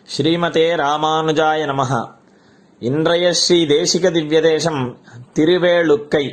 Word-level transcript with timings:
ஸ்ரீமதே 0.10 0.68
ராமானுஜாய 0.82 1.66
நமஹ 1.70 1.92
இன்றைய 2.82 3.26
ஸ்ரீ 3.40 3.58
தேசிக 3.72 4.10
திவ்யதேசம் 4.16 4.80
திருவேளுக்கை 5.38 6.24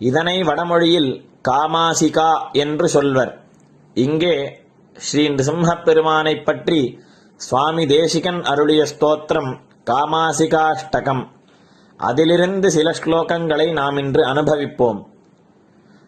இதனை 0.00 0.34
வடமொழியில் 0.48 1.10
காமாசிகா 1.48 2.28
என்று 2.62 2.88
சொல்வர் 2.88 3.32
இங்கே 3.96 4.36
ஸ்ரீ 4.98 5.28
நிருசிம்மப் 5.28 5.84
பெருமானைப் 5.84 6.44
பற்றி 6.44 7.00
சுவாமி 7.40 7.86
தேசிகன் 7.86 8.42
அருளிய 8.42 8.86
ஸ்தோத்திரம் 8.92 9.60
காமாசிகாஷ்டகம் 9.86 11.26
அதிலிருந்து 12.00 12.70
சில 12.70 12.90
ஸ்லோகங்களை 12.90 13.72
நாம் 13.72 13.96
இன்று 13.96 14.24
அனுபவிப்போம் 14.24 15.12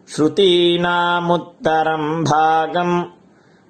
श्रुतीनामुत्तरम् 0.08 2.24
भागम् 2.24 3.04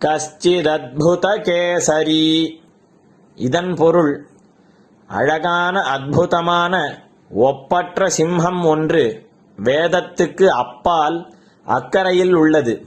कश्चिदद्भुतकेसरी 0.00 2.26
இதன் 3.38 3.74
பொருள் 3.74 4.26
அழகான 5.10 5.82
அற்புதமான 5.92 7.00
ஒப்பற்ற 7.44 8.10
சிம்ஹம் 8.10 8.64
ஒன்று 8.64 9.24
வேதத்துக்கு 9.58 10.54
அப்பால் 10.54 11.32
அக்கரையில் 11.66 12.34
உள்ளது 12.34 12.86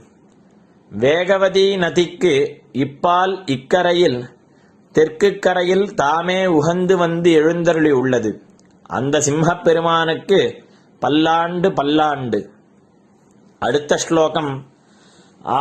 வேகவதி 0.92 1.76
நதிக்கு 1.76 2.62
இப்பால் 2.76 3.46
இக்கரையில் 3.46 4.28
தெற்கு 4.94 5.38
கரையில் 5.38 5.94
தாமே 5.94 6.46
உகந்து 6.52 6.96
வந்து 6.96 7.32
எழுந்தருளி 7.32 7.92
உள்ளது 7.92 8.40
அந்த 8.97 9.21
சிம்மப்பெருமானுக்கு 9.21 10.39
பல்லாண்டு 11.01 11.73
பல்லாண்டு. 11.73 12.39
அடுத்த 13.59 13.97
ஸ்லோகம் 13.97 14.53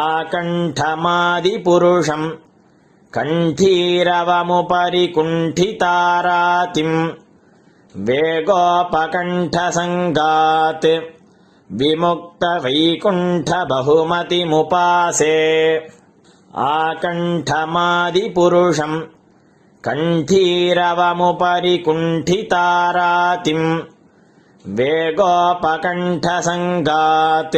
ஆகண்டமாதி 0.04 1.54
புருஷம் 1.66 2.28
கண்டீரவமுபரி 3.12 5.04
குண்டிதாராதிம் 5.16 6.98
வேகோபகண்டசங்காத் 7.94 10.92
விமுக்த 11.70 12.44
வைகுண்ட 12.62 13.50
பகுமதிமுபாசே 13.72 15.36
ஆகண்டமாதி 16.74 18.24
புருஷம் 18.32 18.98
कण्ठीरवमुपरि 19.83 21.77
कुण्ठितारातिम् 21.85 23.67
वेगोपकण्ठसङ्गात् 26.25 27.57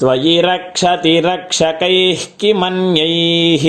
त्वयि 0.00 0.34
रक्षति 0.42 1.14
रक्षकैः 1.20 2.20
किमन्यैः 2.40 3.64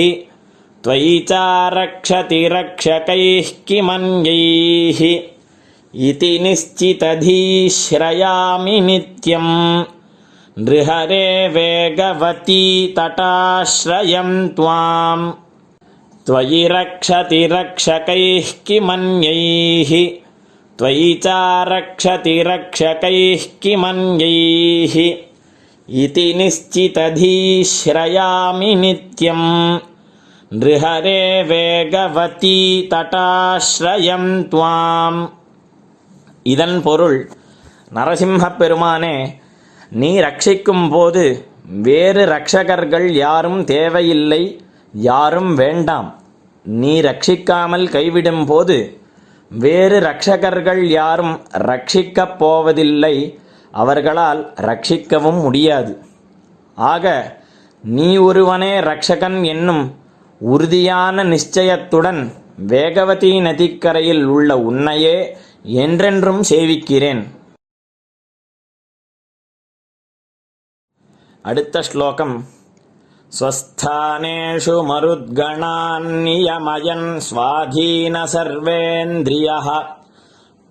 त्वयि 0.84 1.16
चारक्षति 1.30 2.38
रक्षकैः 2.52 3.48
किमन्यैः 3.68 5.00
इति 5.94 6.32
निश्चितधीश्रयामि 6.42 7.16
नित्यम् 8.80 9.54
नृहरे 10.56 11.26
वेगवती 11.54 12.62
तटाश्रयम् 12.98 14.34
त्वाम् 14.56 15.24
त्वयि 16.26 16.62
रक्षति 16.72 17.42
रक्षकैः 17.52 18.48
किमन्यैः 18.66 19.92
त्वयि 20.78 21.10
चारक्षति 21.24 22.36
रक्षकैः 22.46 23.42
किमन्यैः 23.62 24.94
इति 25.88 26.26
निश्चितधीश्रयामि 26.40 27.62
नित्यम् 28.82 29.48
नृहरे 30.52 31.20
வேகவதி 31.50 32.56
தட்டாஸ்ரயம் 32.92 34.30
துவாம் 34.52 35.20
இதன் 36.46 36.78
பொருள் 36.86 37.18
நரசிம்மப் 37.96 38.58
பெருமானே 38.60 39.12
நீ 39.89 40.19
ரட்சிக்கும் 40.19 40.89
போது 40.89 41.45
வேறு 41.63 42.25
ரட்சகர்கள் 42.25 43.09
யாரும் 43.09 43.63
தேவையில்லை 43.63 44.61
யாரும் 44.93 45.55
வேண்டாம். 45.55 46.23
நீ 46.63 47.01
ரட்சிக்காமல் 47.01 47.89
கைவிடும் 47.89 48.45
போது 48.45 48.99
வேறு 49.49 49.99
ரட்சகர்கள் 49.99 50.83
யாரும் 50.83 51.41
ரட்சிக்கப் 51.53 52.37
போவதில்லை 52.37 53.39
அவர்களால் 53.71 54.53
ரட்சிக்கவும் 54.55 55.41
முடியாது. 55.41 56.01
ஆக 56.75 57.37
நீ 57.83 58.17
ஒருவனே 58.17 58.79
ரட்சகன் 58.79 59.43
என்னும் 59.43 59.95
உறுதியான 60.39 61.23
நிச்சயத்துடன் 61.23 62.31
வேகவதி 62.67 63.41
நதிக்கரையில் 63.41 64.23
உள்ள 64.23 64.57
உன்னையே 64.57 65.37
என்றென்றும் 65.63 66.41
சேவிக்கிறேன். 66.49 67.34
अडितश्लोकम् 71.49 72.31
स्वस्थानेषु 73.37 74.75
मरुद्गणान्नियमयन् 74.87 77.03
स्वाधीन 77.25 78.15
सर्वेन्द्रियः 78.33 79.67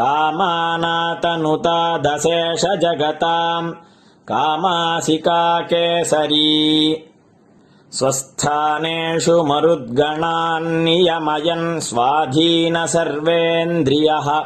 कामानातनुता 0.00 1.76
दशेष 2.08 2.64
जगताम् 2.86 3.70
कामासिका 4.30 5.60
केसरी 5.60 6.96
स्वस्थानेषु 7.92 9.42
मरुद्गणान् 9.42 10.84
नियमयन् 10.84 11.80
स्वाधीन 11.80 12.86
सर्वेन्द्रियः 12.86 14.42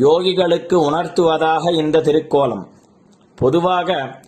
யோகிகளுக்கு 0.00 0.74
உணர்த்துவதாக 0.74 1.72
இந்த 1.72 1.98
திருக்கோலம். 1.98 2.66
பொதுவாக 3.34 4.20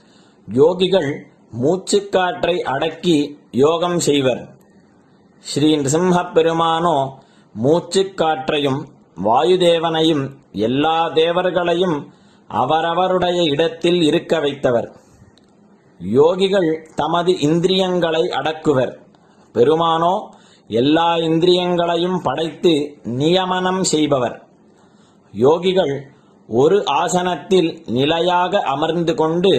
யோகிகள் 0.53 1.23
மூச்சுக்காற்றை 1.63 2.59
அடக்கி 2.63 3.39
யோகம் 3.51 3.99
செய்வர். 3.99 4.55
ஸ்ரீ 5.39 5.77
நிருசிம்ஹப் 5.77 6.35
பெருமானோ 6.35 7.11
மூச்சுக்காற்றையும் 7.63 8.85
வாயுதேவனையும் 9.25 10.25
எல்லா 10.53 11.09
தேவர்களையும் 11.09 11.97
அவரவருடைய 12.49 13.43
இடத்தில் 13.43 14.03
இருக்க 14.03 14.39
வைத்தவர். 14.39 14.89
யோகிகள் 16.01 16.71
தமது 16.95 17.39
இந்திரியங்களை 17.39 18.23
அடக்குவர். 18.29 18.93
பெருமானோ 19.55 20.15
எல்லா 20.69 21.17
இந்திரியங்களையும் 21.17 22.19
படைத்து 22.23 22.73
நியமனம் 23.03 23.83
செய்பவர். 23.83 24.37
யோகிகள் 25.35 25.95
ஒரு 26.49 26.85
ஆசனத்தில் 26.87 27.83
நிலையாக 27.87 28.63
அமர்ந்து 28.63 29.15
கொண்டு 29.15 29.53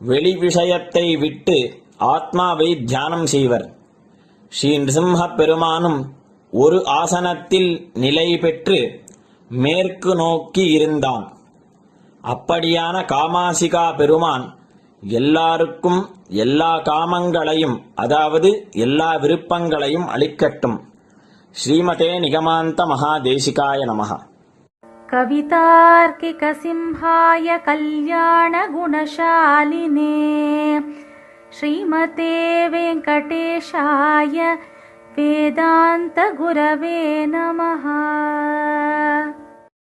வெளி 0.00 0.36
விஷயத்தை 0.36 1.16
விட்டு 1.16 1.56
ஆத்மாவை 1.96 2.68
தியானம் 2.84 3.26
செய்வர். 3.26 3.66
ஸ்ரீ 4.48 4.78
நிருசிம்ஹ 4.78 5.34
பெருமானும் 5.36 6.00
ஒரு 6.53 6.83
ஆசனத்தில் 6.97 7.95
நிலை 7.95 8.37
பெற்று 8.37 9.05
மேற்கு 9.51 10.15
நோக்கி 10.15 10.71
இருந்தான் 10.71 11.35
அப்படியான 12.23 13.05
காமாசிகா 13.11 13.97
பெருமான் 13.97 14.45
எல்லாருக்கும் 15.03 15.99
எல்லா 16.43 16.71
காமங்களையும் 16.87 17.75
அதாவது 17.95 18.49
எல்லா 18.85 19.15
விருப்பங்களையும் 19.15 20.07
அளிக்கட்டும் 20.07 20.79
ஸ்ரீமதே 21.55 22.19
நிகமாந்த 22.25 22.85
மகாதேசிகாய 22.85 23.85
நமஹ 23.85 24.11
कवितार्किकसिंहाय 25.11 27.57
कल्याणगुणशालिने 27.67 28.81
श्रीमते 31.51 32.67
वेङ्कटेशाय 32.69 34.55
वेदान्तगुरवे 35.16 36.98
नमः 37.32 37.84